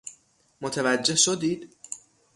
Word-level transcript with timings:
متوجه 0.61 1.15
شدید؟ 1.15 1.75